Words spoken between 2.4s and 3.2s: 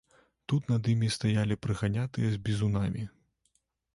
бізунамі.